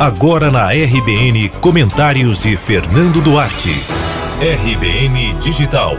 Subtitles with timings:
[0.00, 3.68] Agora na RBN, comentários de Fernando Duarte.
[4.40, 5.92] RBN Digital.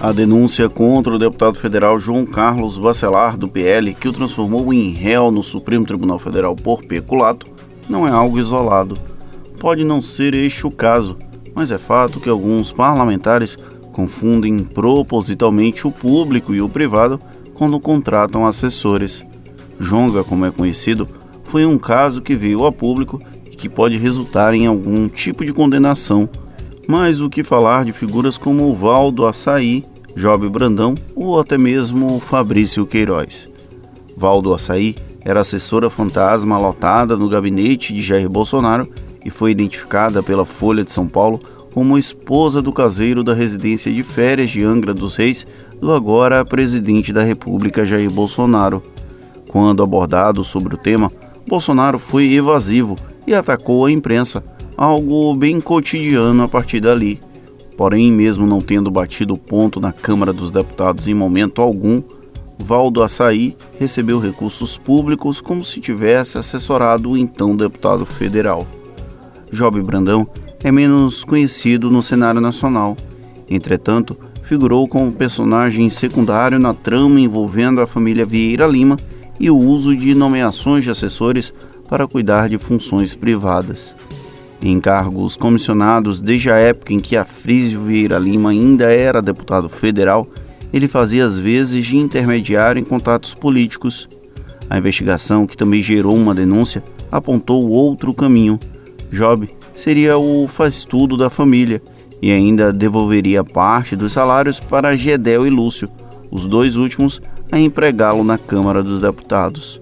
[0.00, 4.92] A denúncia contra o deputado federal João Carlos Bacelar, do PL, que o transformou em
[4.92, 7.46] réu no Supremo Tribunal Federal por peculato,
[7.88, 8.98] não é algo isolado.
[9.60, 11.16] Pode não ser este o caso,
[11.54, 13.56] mas é fato que alguns parlamentares
[13.92, 17.20] confundem propositalmente o público e o privado
[17.54, 19.24] quando contratam assessores.
[19.80, 21.08] Jonga, como é conhecido,
[21.44, 25.52] foi um caso que veio a público e que pode resultar em algum tipo de
[25.52, 26.28] condenação.
[26.86, 29.84] Mas o que falar de figuras como Valdo Açaí,
[30.16, 33.48] Job Brandão ou até mesmo Fabrício Queiroz?
[34.16, 38.88] Valdo Açaí era assessora fantasma lotada no gabinete de Jair Bolsonaro
[39.24, 41.40] e foi identificada pela Folha de São Paulo
[41.72, 45.46] como esposa do caseiro da residência de férias de Angra dos Reis
[45.80, 48.82] do agora presidente da República Jair Bolsonaro.
[49.54, 51.12] Quando abordado sobre o tema,
[51.46, 54.42] Bolsonaro foi evasivo e atacou a imprensa,
[54.76, 57.20] algo bem cotidiano a partir dali.
[57.76, 62.02] Porém, mesmo não tendo batido ponto na Câmara dos Deputados em momento algum,
[62.58, 68.66] Valdo Açaí recebeu recursos públicos como se tivesse assessorado o então deputado federal.
[69.52, 70.26] Job Brandão
[70.64, 72.96] é menos conhecido no cenário nacional.
[73.48, 78.96] Entretanto, figurou como personagem secundário na trama envolvendo a família Vieira Lima
[79.38, 81.52] e o uso de nomeações de assessores
[81.88, 83.94] para cuidar de funções privadas.
[84.62, 90.26] Em cargos comissionados desde a época em que Afrísio Vieira Lima ainda era deputado federal,
[90.72, 94.08] ele fazia as vezes de intermediário em contatos políticos.
[94.68, 96.82] A investigação, que também gerou uma denúncia,
[97.12, 98.58] apontou outro caminho.
[99.12, 101.82] Job seria o faz-tudo da família
[102.22, 105.88] e ainda devolveria parte dos salários para Gedel e Lúcio,
[106.30, 109.80] os dois últimos a empregá-lo na Câmara dos Deputados.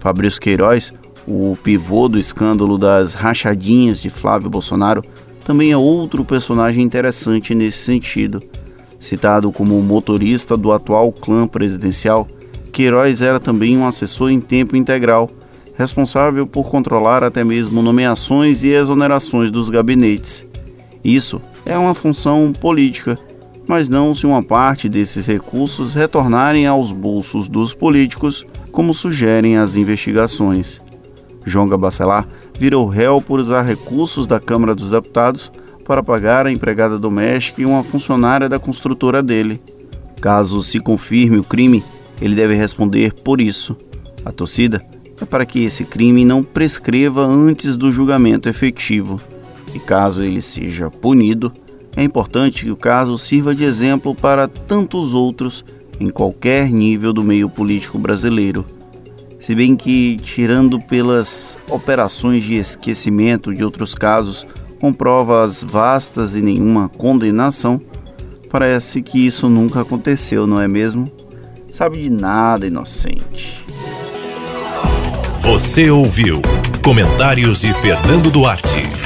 [0.00, 0.92] Fabrício Queiroz,
[1.26, 5.02] o pivô do escândalo das rachadinhas de Flávio Bolsonaro,
[5.44, 8.42] também é outro personagem interessante nesse sentido.
[9.00, 12.26] Citado como motorista do atual clã presidencial,
[12.72, 15.30] Queiroz era também um assessor em tempo integral,
[15.76, 20.44] responsável por controlar até mesmo nomeações e exonerações dos gabinetes.
[21.02, 23.18] Isso é uma função política
[23.68, 29.76] mas não se uma parte desses recursos retornarem aos bolsos dos políticos, como sugerem as
[29.76, 30.80] investigações.
[31.44, 32.26] João Gabacelar
[32.58, 35.52] virou réu por usar recursos da Câmara dos Deputados
[35.84, 39.60] para pagar a empregada doméstica e uma funcionária da construtora dele.
[40.20, 41.84] Caso se confirme o crime,
[42.20, 43.76] ele deve responder por isso.
[44.24, 44.82] A torcida
[45.20, 49.20] é para que esse crime não prescreva antes do julgamento efetivo.
[49.74, 51.52] E caso ele seja punido,
[51.98, 55.64] é importante que o caso sirva de exemplo para tantos outros
[55.98, 58.64] em qualquer nível do meio político brasileiro.
[59.40, 64.46] Se bem que, tirando pelas operações de esquecimento de outros casos,
[64.80, 67.80] com provas vastas e nenhuma condenação,
[68.48, 71.10] parece que isso nunca aconteceu, não é mesmo?
[71.72, 73.64] Sabe de nada, inocente.
[75.40, 76.40] Você ouviu
[76.80, 78.97] Comentários de Fernando Duarte.